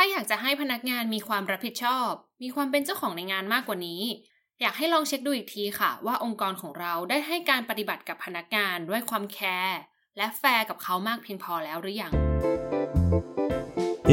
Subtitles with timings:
[0.00, 2.10] ถ้าอยากจะให้พนักงานมีความรับผิดชอบ
[2.42, 4.02] มีความเป็นเจ้าของในงานมากกว่านี้
[4.60, 9.78] อยากให้ลองเช็คดูอีกทีค่ะ ว่าองค์กรของเราได้ให้การปฏิบัติกับพนักงานด้วยความแคร์
[10.16, 12.12] และแฟร์กับเขามากเพียงพอแล้วหรือยัง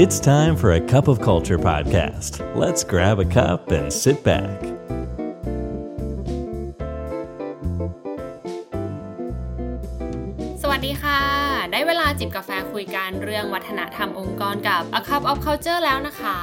[0.04, 2.32] It's time for a cup of culture podcast.
[2.64, 4.75] Let's grab a cup and sit back.
[11.78, 16.38] ได้เวลาจิบกาแฟคุยกันเรื่องวัฒนธรรมองค์กรกับ A Cup of Culture แล้วนะคะ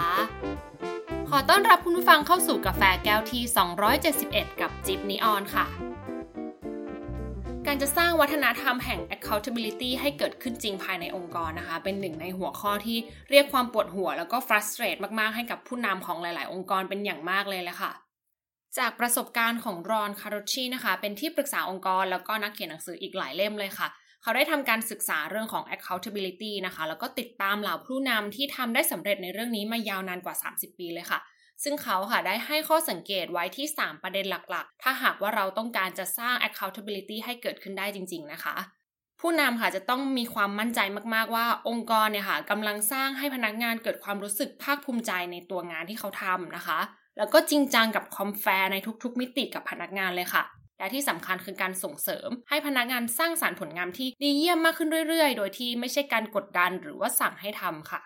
[1.28, 3.42] ขอต้อนรับคุณผู้ฟังเข้าสู่กาแฟแก้วที่
[4.02, 5.66] 271 กับจิบนิออนค่ะ
[7.66, 12.98] การจะสร้างวัฒนธรรมแห่ง accountability ให้เกิดขึ้นจริงภายในองค์กรนะคะ เป็นหนึ่งในหัวข้อที่
[13.30, 17.92] เรียกความปวดหัวแล้วก็ frustrate มากๆ ให้กับผู้นำของหลาย ๆ องค์กรเป็นอย่างมากเลยแหละค่ะ
[18.78, 23.88] จากประสบการณ์ของ Ron Carucci นะคะ เป็นที่ปรึกษาองค์กรแล้วก็นักเขียนหนังสืออีกหลายเล่มเลยค่ะ
[24.22, 31.18] เขาได้ทำการศึกษาเรื่องของ accountability นะคะ แล้วก็ติดตามเหล่าผู้นำที่ทำได้สำเร็จในเรื่องนี้มายาวนานกว่า 30 ปีเลยค่ะ
[31.62, 38.56] ซึ่งเขาค่ะได้ให้ข้อสังเกตไว้ที่ 3 ประเด็นหลักๆ ถ้าหากว่าเราต้องการจะสร้าง accountability ให้เกิดขึ้นได้จริง ๆ นะคะ
[39.20, 40.80] ผู้นำค่ะจะต้องมีความมั่นใจ
[41.14, 46.79] มากๆว่าองค์กรเนี่ยค่ะกำลังสร้างให้พนักงานเกิดความรู้สึกภาคภูมิใจในตัวงานที่เขาทำนะคะ
[47.18, 50.42] แล้วก็จริงจังกับคอมแฟร์ในทุกๆ มิติกับพนักงานเลยค่ะ
[50.83, 58.01] และที่สำคัญคือการส่งเสริม ให้พนักงานสร้างสารรค์ผลงานที่ดีเยี่ยมมากขึ้นเรื่อยๆ โดยที่ไม่ใช่การกดดันหรือว่าสั่งให้ทำค่ะ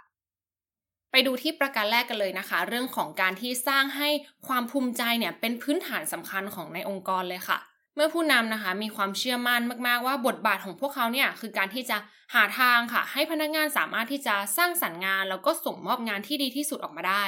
[1.10, 4.08] ไปดูที่ประการแรกกันเลยนะคะ เรื่องของการที่สร้างให้
[4.46, 7.58] ความภูมิใจเนี่ยเป็นพื้นฐานสำคัญของในองค์กรเลยค่ะ
[7.94, 11.96] เมื่อผู้นำนะคะมีความเชื่อมั่นมากๆว่าบทบาทของพวกเขาเนี่ยคือการที่จะ
[12.34, 17.24] หาทางค่ะ ให้พนักงานสามารถที่จะสร้างสรรค์งาน แล้วก็ส่งมอบงานที่ดีที่สุดออกมาได้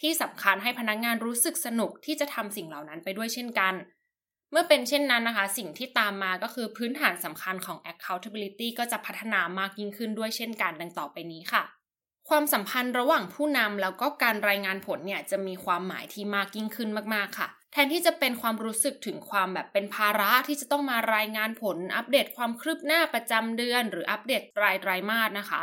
[0.00, 3.74] ที่สำคัญให้พนักงานรู้สึกสนุกที่จะทำสิ่งเหล่านั้นไปด้วยเช่นกัน
[4.50, 11.62] เมื่อเป็นเช่นนั้นนะคะ สิ่งที่ตามมาก็คือพื้นฐานสำคัญของ accountability ก็จะพัฒนามากยิ่งขึ้นด้วยเช่นกันดังต่อไปนี้ค่ะ
[12.28, 25.62] ความสัมพันธ์ระหว่างผู้นำแล้วก็การรายงานผลเนี่ยจะมีความหมายที่มากยิ่งขึ้นมากๆค่ะ แทนที่จะเป็นความรู้สึกถึงความแบบเป็นภาระที่จะต้องมารายงานผล อัปเดตความคืบหน้าประจำเดือน หรืออัปเดตรายไตรมาสนะคะ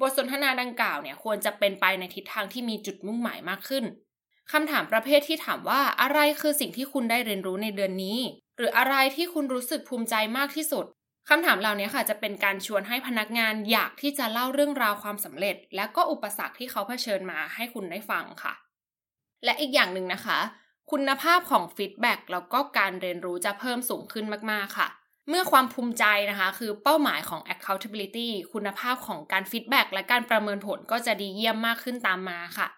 [0.00, 3.84] บทสนทนาดังกล่าวเนี่ยควรจะเป็นไปในทิศทางที่มีจุดมุ่งหมายมากขึ้น
[4.52, 8.18] คำถามประเภทที่ถามว่าอะไรคือสิ่งที่คุณได้เรียนรู้ในเดือนนี้
[8.56, 10.86] หรืออะไรที่คุณรู้สึกภูมิใจมากที่สุด
[11.28, 18.54] คำถามเหล่านี้ค่ะจะเป็นการชวนให้พนักงานอยากที่จะเล่าเรื่องราวความสำเร็จ และก็อุปสรรคที่เขาเผชิญมาให้คุณได้ฟังค่ะ
[19.44, 20.38] และอีกอย่างหนึ่งนะคะ
[20.90, 24.88] คุณภาพของ feedback แล้วก็การเรียนรู้จะเพิ่มสูงขึ้นมากๆค่ะ
[25.28, 32.68] เมื่อความภูมิใจนะคะ คือเป้าหมายของ accountability คุณภาพของการฟีดแบ็กและการประเมินผลก็จะดีเยี่ยมมากขึ้นตามมาค่ะ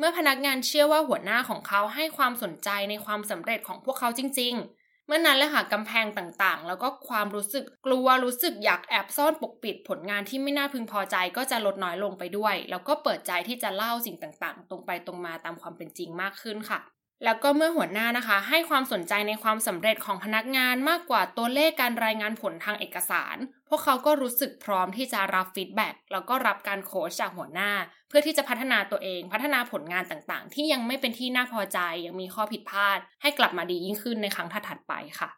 [0.00, 16.80] เมื่อพนักงานเชื่อว่าหัวหน้าของเขาให้ความสนใจในความสำเร็จของพวกเขาจริง ๆเมื่อนั้นแหละค่ะกำแพงต่างๆ แล้วก็ความรู้สึกกลัวรู้สึกอยากแอบซ่อนปกปิดผลงานที่ไม่น่าพึงพอใจก็จะลดน้อยลงไปด้วย แล้วก็เปิดใจที่จะเล่าสิ่งต่างๆ ตรงไปตรงมาตามความเป็นจริงมากขึ้นค่ะ
[17.24, 23.36] แล้วก็เมื่อหัวหน้านะคะ ให้ความสนใจในความสำเร็จของพนักงานมากกว่าตัวเลขการรายงานผลทางเอกสาร
[23.68, 27.70] พวกเขาก็รู้สึกพร้อมที่จะรับ feedback แล้วก็รับการโค้ชจากหัวหน้า
[28.08, 35.30] เพื่อที่จะพัฒนาตัวเอง พัฒนาผลงานต่างๆ ที่ยังไม่เป็นที่น่าพอใจยังมีข้อผิดพลาด ให้กลับมาดียิ่งขึ้นในครั้งถัดๆไปค่ะ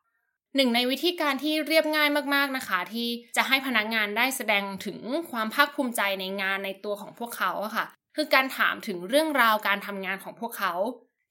[0.57, 4.99] หนึ่งในวิธีการที่เรียบง่ายมากๆนะคะ ที่จะให้พนักงานได้แสดงถึง
[5.31, 10.75] ความภาคภูมิใจในงานในตัวของพวกเขาอะค่ะ คือการถามถึงเรื่องราวการทำงานของพวกเขา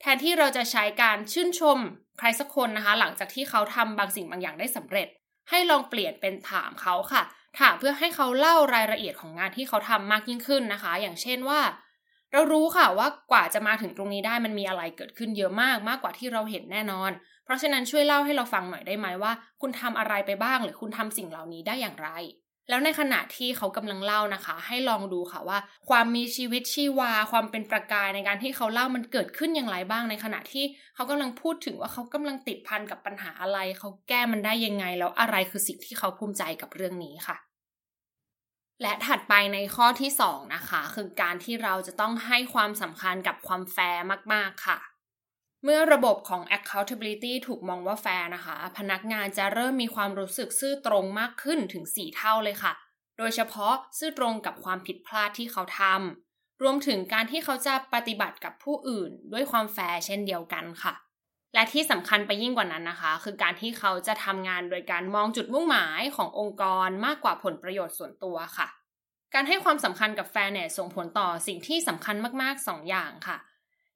[0.01, 1.77] แทนที่เราจะใช้การชื่นชม
[2.19, 5.07] ใครสักคนนะคะ หลังจากที่เขาทำบางสิ่งบางอย่างได้สำเร็จ
[5.49, 7.23] ให้ลองเปลี่ยนเป็นถามเขาค่ะ
[7.59, 11.61] ถามเพื่อให้เขาเล่ารายละเอียดของงานที่เขาทำมากยิ่งขึ้นนะคะ อย่างเช่นว่า
[12.31, 17.11] เรารู้ค่ะว่ากว่าจะมาถึงตรงนี้ได้มันมีอะไรเกิดขึ้นเยอะมากมากกว่าที่เราเห็นแน่นอน
[17.43, 19.31] เพราะฉะนั้นช่วยเล่าให้เราฟังหน่อยได้ไหมว่า
[19.61, 22.09] คุณทำอะไรไปบ้าง หรือคุณทำสิ่งเหล่านี้ได้อย่างไร
[22.71, 25.59] แล้วในขณะที่เขากำลังเล่านะคะ ให้ลองดูค่ะว่า
[25.89, 30.65] ความมีชีวิตชีวา ความเป็นประกายในการที่เขาเล่ามันเกิดขึ้นอย่างไรบ้างในขณะที่
[30.95, 37.37] เขากำลังพูดถึงว่าเขากำลังติดพันกับปัญหาอะไร เขาแก้มันได้ยังไง แล้วอะไรคือสิ่งที่เขาภูมิใจกับเรื่องนี้ค่ะ
[38.81, 44.03] และถัดไปในข้อที่ 2 นะคะ คือการที่เราจะต้องให้ความสำคัญกับความแฟร์
[44.33, 44.79] มาก ๆ ค่ะ
[45.63, 52.73] เมื่อระบบของ accountability ถูกมองว่าแฟร์นะคะ พนักงานจะเริ่มมีความรู้สึกซื่อตรงมากขึ้นถึง 4 เท่าเลยค่ะ
[53.17, 60.93] โดยเฉพาะซื่อตรงกับความผิดพลาดที่เขาทำ รวมถึงการที่เขาจะปฏิบัติกับผู้อื่นด้วยความแฟร์เช่นเดียวกันค่ะ
[61.53, 68.67] และที่สำคัญไปยิ่งกว่านั้นนะคะ คือการที่เขาจะทำงานโดยการมองจุดมุ่งหมายขององค์กรมากกว่าผลประโยชน์ส่วนตัวค่ะ
[69.33, 73.37] การให้ความสำคัญกับแฟร์เนี่ยส่งผลต่อสิ่งที่สำคัญมากๆ 2 อย่างค่ะ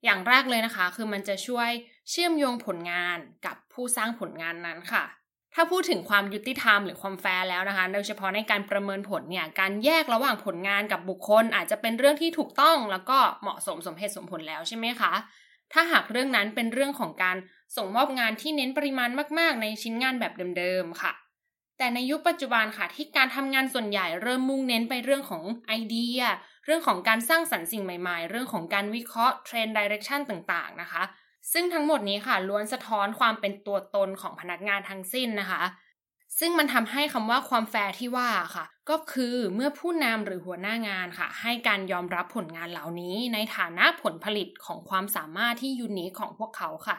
[0.04, 1.70] อย่างแรกเลยนะคะ คือมันจะช่วย
[2.10, 5.04] เชื่อมโยงผลงานกับผู้สร้างผลงานนั้นค่ะ
[5.54, 15.12] ถ้าพูดถึงความยุติธรรมหรือความแฟร์แล้วนะคะ โดยเฉพาะในการประเมินผลเนี่ยการแยกระหว่างผลงานกับบุคคล อาจจะเป็นเรื่องที่ถูกต้องแล้วก็เหมาะสมสมเหตุสมผลแล้วใช่ไหมคะ
[15.72, 17.36] ถ้าหากเรื่องนั้นเป็นเรื่องของการ
[17.76, 21.12] ส่งมอบงานที่เน้นปริมาณมาก ๆ ในชิ้นงานแบบเดิม ๆ ค่ะ
[21.78, 26.20] แต่ในยุคปัจจุบันค่ะที่การทำงานส่วนใหญ่เริ่มมุ่งเน้นไปเรื่องของไอเดีย
[26.64, 31.02] เรื่องของการสร้างสรรค์สิ่งใหม่ๆ เรื่องของการวิเคราะห์เทรนด์ direction ต่างๆนะคะ
[31.52, 35.62] ซึ่งทั้งหมดนี้ค่ะล้วนสะท้อนความเป็นตัวตนของพนักงานทั้งสิ้นนะคะ
[36.38, 46.96] ซึ่งมันทำให้คำว่าความแฟร์ที่ว่าค่ะ ก็คือเมื่อผู้นำหรือหัวหน้างานค่ะ ให้การยอมรับผลงานเหล่านี้ ในฐานะผลผลิตของความสามารถที่ unique ของพวกเขาค่ะ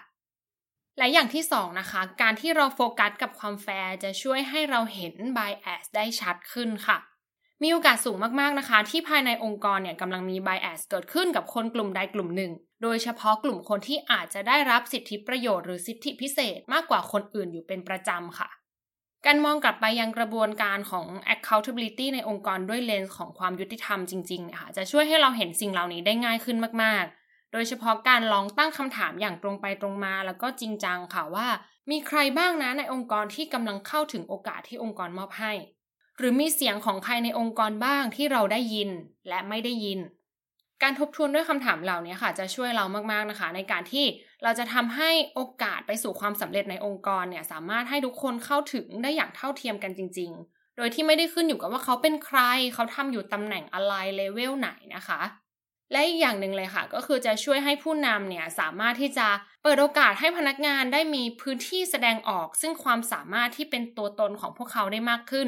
[0.98, 6.98] และอย่างที่สองนะคะ การที่เราโฟกัสกับความแฟร์จะช่วยให้เราเห็น bias ได้ชัดขึ้นค่ะ
[7.64, 12.52] มีโอกาสสูงมากๆนะคะ ที่ภายในองค์กรเนี่ยกำลังมี bias เกิดขึ้นกับคนกลุ่มใดกลุ่มหนึ่ง
[12.84, 18.50] โดยเฉพาะกลุ่มคนที่อาจจะได้รับสิทธิประโยชน์หรือสิทธิพิเศษมากกว่าคนอื่นอยู่เป็นประจำค่ะ
[19.26, 27.17] การมองกลับไปยังกระบวนการของ accountability ในองค์กรด้วยเลนส์ของความยุติธรรมจริงๆเนี่ยค่ะจะช่วยให้เราเห็นสิ่งเหล่านี้ได้ง่ายขึ้นมากๆ
[27.52, 31.48] โดยเฉพาะการลองตั้งคำถามอย่างตรงไปตรงมา แล้วก็จริงจังค่ะว่า
[31.92, 35.54] มีใครบ้างนะในองค์กรที่กำลังเข้าถึงโอกาสที่องค์กรมอบให้
[36.18, 38.90] หรือมีเสียงของใครในองค์กรบ้างที่เราได้ยิน
[39.30, 40.00] และไม่ได้ยิน
[40.84, 44.06] การทบทวนด้วยคำถามเหล่านี้ค่ะ จะช่วยเรามากๆนะคะ ในการที่
[44.44, 52.40] เราจะทำให้โอกาสไปสู่ความสำเร็จในองค์กรเนี่ยสามารถให้ทุกคนเข้าถึงได้อย่างเท่าเทียมกันจริง ๆ โดยที่ไม่ได้ขึ้นอยู่กับว่าเขาเป็นใคร
[52.74, 55.22] เขาทำอยู่ตำแหน่งอะไรเลเวลไหนนะคะ
[55.92, 59.28] และอีกอย่างหนึ่งเลยค่ะ ก็คือจะช่วยให้ผู้นำเนี่ยสามารถที่จะ
[59.64, 65.48] เปิดโอกาสให้พนักงานได้มีพื้นที่แสดงออก ซึ่งความสามารถที่เป็นตัวตนของพวกเขาได้มากขึ้น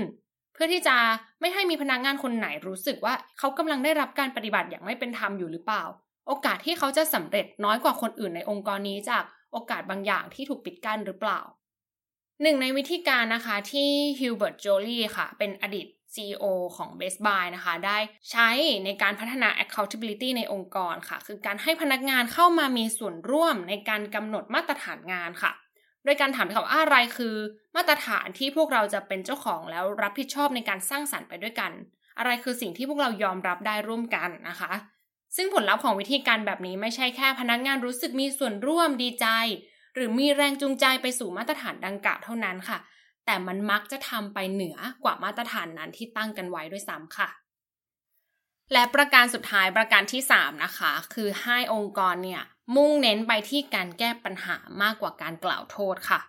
[0.54, 0.98] เพื่อที่จะ
[1.42, 5.84] ไม่ให้มีพนักงงานคนไหนรู้สึกว่าเขากำลังได้รับการปฏิบัติอย่างไม่เป็นธรรมอยู่หรือเปล่า
[6.28, 11.40] โอกาสที่เขาจะสำเร็จน้อยกว่าคนอื่นในองค์กรนี้จากโอกาสบางอย่างที่ถูกปิดกั้นหรือเปล่า
[12.42, 13.90] หนึ่งในวิธีการนะคะที่
[14.20, 16.46] ฮิวเบิร์ตโจลี่ค่ะ เป็นอดีต CEO
[16.78, 17.98] ของ Best Buy นะคะ ได้
[18.32, 18.50] ใช้
[18.86, 25.52] ในการพัฒนา accountability ในองค์กรค่ะ คือการให้พนักงานเข้ามามีส่วนร่วมในการกำหนดมาตรฐานงานค่ะ
[26.04, 27.36] โดยการถามเขาอะไรคือ
[27.76, 31.72] มาตรฐานที่พวกเราจะเป็นเจ้าของแล้วรับผิดชอบในการสร้างสรรค์ไปด้วยกัน
[32.18, 34.72] อะไรคือสิ่งที่พวกเรายอมรับได้ร่วมกันนะคะ
[35.36, 39.28] ซึ่งผลลัพธ์ของวิธีการแบบนี้ไม่ใช่แค่พนักงานรู้สึกมีส่วนร่วมดีใจ
[39.96, 42.78] หรือมีแรงจูงใจไปสู่มาตรฐานดังกล่าวเท่านั้นค่ะ
[43.32, 47.30] แต่มันมักจะทำไปเหนือกว่ามาตรฐานนั้นที่ตั้งกันไว้ด้วยซ้ำค่ะ
[48.74, 52.42] และประการสุดท้ายประการที่ 3 นะคะ คือให้องค์กรเนี่ย
[52.76, 56.20] มุ่งเน้นไปที่การแก้ปัญหามากกว่าการกล่าวโทษค่ะ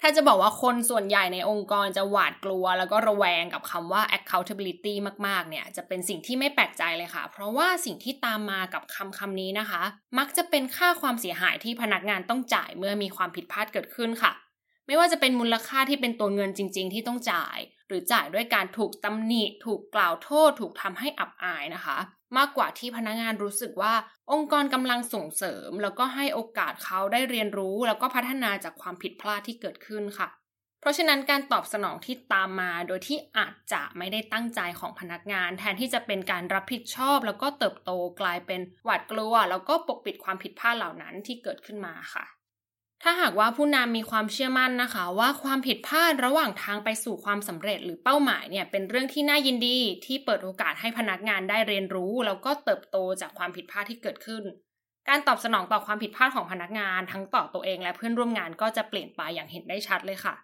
[0.00, 4.94] ถ้าจะบอกว่าคนส่วนใหญ่ในองค์กรจะหวาดกลัว แล้วก็ระแวงกับคำว่า accountability
[5.26, 9.82] มากๆ เนี่ย จะเป็นสิ่งที่ไม่แปลกใจเลยค่ะ เพราะว่าสิ่งที่ตามมากับคำคำนี้นะคะ
[10.18, 14.32] มักจะเป็นค่าความเสียหายที่พนักงานต้องจ่ายเมื่อมีความผิดพลาดเกิดขึ้นค่ะ
[14.86, 21.98] ไม่ว่าจะเป็นมูลค่าที่เป็นตัวเงินจริง ๆ ที่ต้องจ่าย หรือจ่ายด้วยการถูกตำหนิ ถูกกล่าวโทษ ถูกทำให้อับอายนะคะ
[22.36, 23.94] มากกว่าที่พนักงานรู้สึกว่า
[24.32, 30.28] องค์กรกำลังส่งเสริม แล้วก็ให้โอกาสเขาได้เรียนรู้ แล้วก็พัฒนาจากความผิดพลาดที่เกิดขึ้นค่ะ
[30.80, 37.90] เพราะฉะนั้นการตอบสนองที่ตามมาโดยที่อาจจะไม่ได้ตั้งใจของพนักงาน แทนที่จะเป็นการรับผิดชอบ แล้วก็เติบโต
[38.20, 42.24] กลายเป็นหวาดกลัว แล้วก็ปกปิดความผิดพลาดเหล่านั้นที่เกิดขึ้นมาค่ะ
[43.02, 54.42] ถ้าหากว่าผู้นำมีความเชื่อมั่นนะคะ ว่าความผิดพลาดระหว่างทางไปสู่ความสำเร็จหรือเป้าหมายเนี่ยเป็นเรื่องที่น่ายินดีที่เปิดโอกาสให้พนักงานได้เรียนรู้ แล้วก็เติบโตจากความผิดพลาดที่เกิดขึ้น
[55.08, 60.34] การตอบสนองต่อความผิดพลาดของพนักงาน ทั้งต่อตัวเองและเพื่อนร่วมงานก็จะเปลี่ยนไปอย่างเห็นได้ชัดเลยค่ะ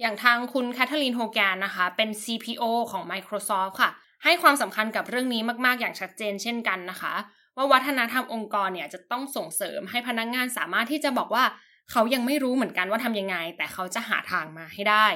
[0.00, 2.62] อย่างทางคุณแคทเธอรีนโฮแกนนะคะ เป็น CPO
[2.92, 3.90] ของ Microsoft ค่ะ
[4.24, 7.14] ให้ความสำคัญกับเรื่องนี้มาก ๆ อย่างชัดเจนเช่นกันนะคะ
[7.56, 11.44] ว่าวัฒนธรรมองค์กรเนี่ยจะต้องส่งเสริมให้พนักงานสามารถที่จะบอกว่า
[11.90, 15.06] เขายังไม่รู้เหมือนกันว่าทำยังไง แต่เขาจะหาทางมาให้ได้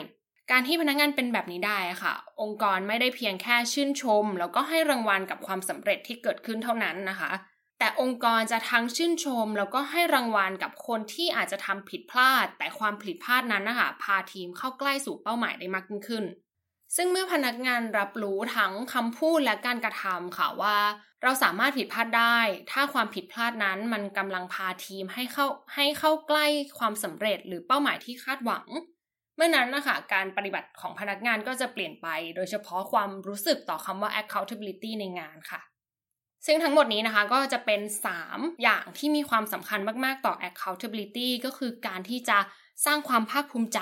[0.50, 7.32] การที่พนักงานเป็นแบบนี้ได้ค่ะ องค์กรไม่ได้เพียงแค่ชื่นชม แล้วก็ให้รางวัลกับความสำเร็จที่เกิดขึ้นเท่านั้นนะคะ
[7.78, 16.24] แต่องค์กรจะทั้งชื่นชม แล้วก็ให้รางวัลกับคนที่อาจจะทำผิดพลาด แต่ความผิดพลาดนั้นนะคะพาทีมเข้าใกล้สู่เป้าหมายได้มากยิ่งขึ้น
[16.96, 20.78] ซึ่งเมื่อพนักงานรับรู้ทั้งคำพูดและการกระทำค่ะว่า
[21.22, 22.38] เราสามารถผิดพลาดได้
[22.70, 26.46] ถ้าความผิดพลาดนั้นมันกำลังพาทีมให้เข้าให้เข้าใกล้
[26.78, 28.66] ความสำเร็จหรือเป้าหมายที่คาดหวัง
[29.36, 35.60] เมื่อนั้นนะคะการปฏิบัติของพนักงานก็จะเปลี่ยนไป โดยเฉพาะความรู้สึกต่อคำว่า accountability ในงานค่ะ
[36.46, 37.80] ซึ่งทั้งหมดนี้นะคะก็จะเป็น
[38.20, 42.38] 3 อย่างที่มีความสำคัญมาก ๆ ต่อ accountability ก็คือการที่จะ
[42.84, 43.80] สร้างความภาคภูมิใจ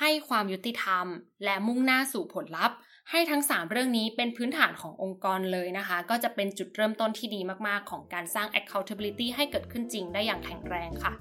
[0.00, 1.06] ให้ความยุติธรรม
[1.44, 2.76] และมุ่งหน้าสู่ผลลัพธ์
[3.10, 11.12] ให้ทั้ง 3 เรื่องนี้เป็นพื้นฐานขององค์กรเลยนะคะ ก็จะเป็นจุดเริ่มต้นที่ดีมากๆ ของการสร้าง accountability ให้เกิดขึ้นจริงได้อย่างแข็งแรงค่ะ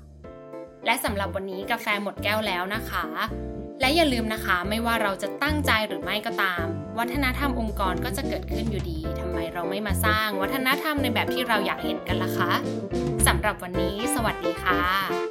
[0.86, 3.06] และสำหรับวันนี้กาแฟหมดแก้วแล้วนะคะ
[3.82, 6.66] และอย่าลืมนะคะไม่ว่าเราจะตั้งใจหรือไม่ก็ตาม
[7.00, 12.52] วัฒนธรรมองค์กรก็จะเกิดขึ้นอยู่ดีทำไมเราไม่มาสร้างวัฒนธรรมในแบบที่เราอยากเห็นกันล่ะคะ
[13.28, 15.31] สำหรับวันนี้ สวัสดีค่ะ